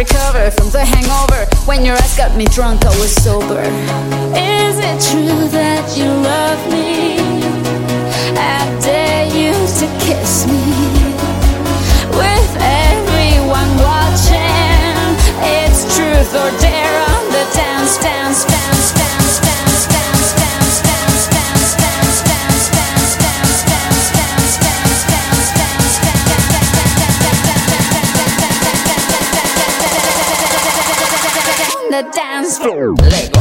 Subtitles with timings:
[0.00, 1.44] recover from the hangover.
[1.66, 3.60] When your eyes got me drunk, I was sober.
[4.32, 7.20] Is it true that you love me?
[8.32, 10.64] I dare you to kiss me.
[12.16, 12.52] With
[12.88, 15.04] everyone watching,
[15.60, 18.49] it's truth or dare on the dance, dance.
[32.62, 33.39] Let's go.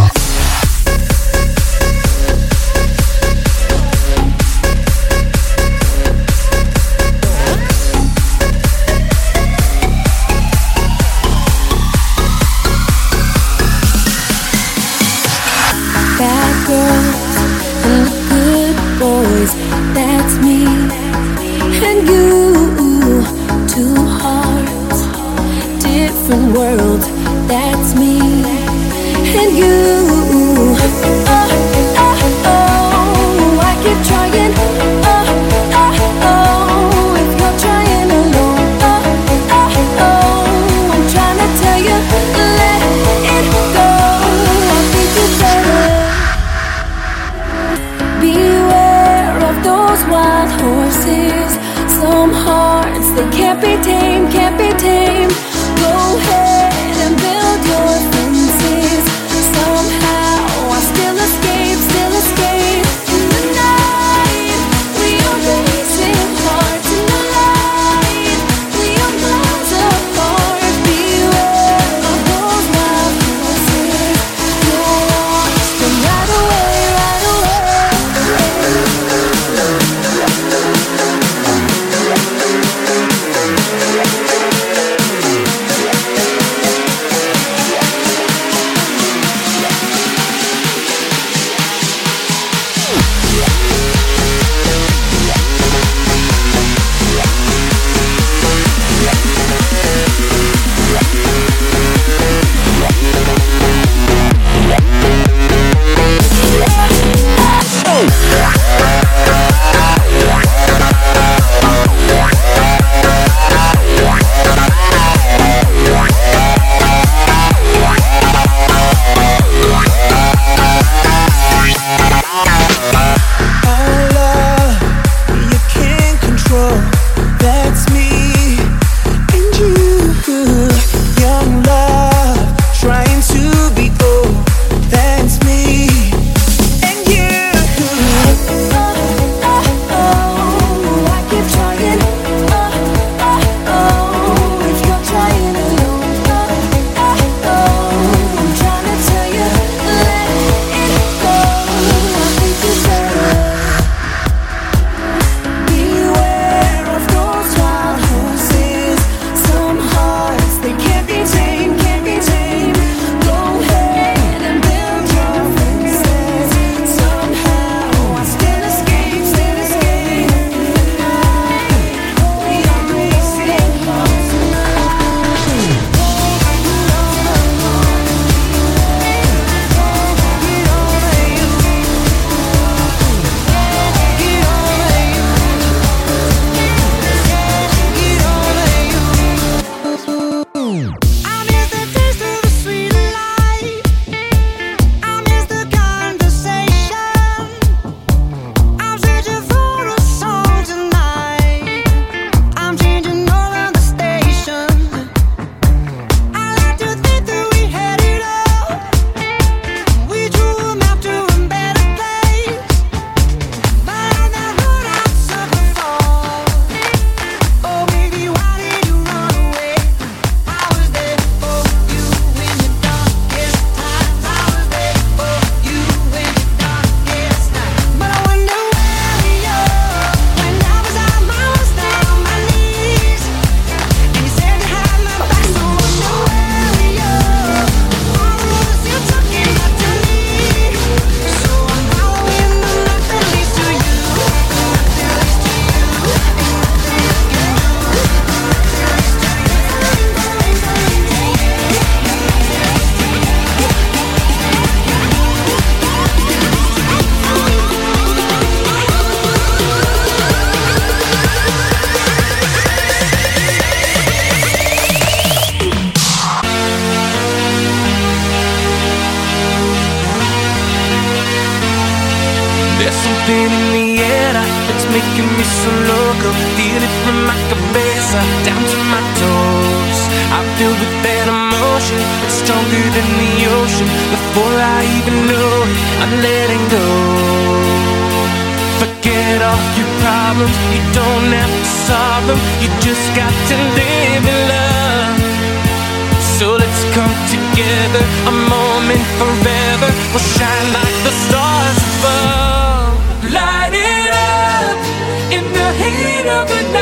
[306.49, 306.78] good night.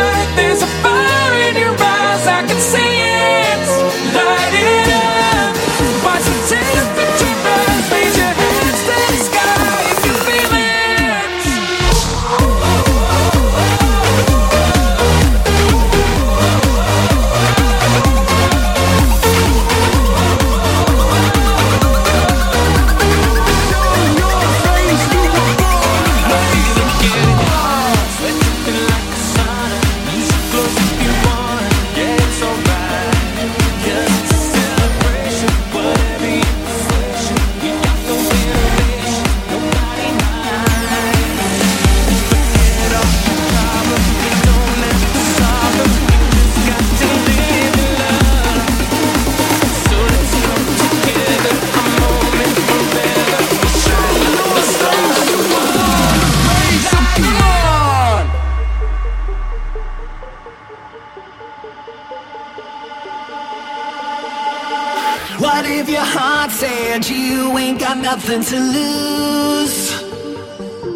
[68.27, 70.01] nothing to lose.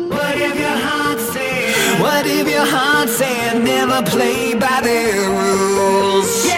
[0.10, 2.02] What if your heart said?
[2.02, 6.46] What if your heart said never play by the rules?
[6.46, 6.58] Yeah.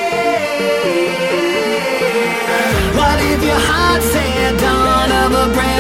[2.98, 5.73] What if your heart said don't ever break?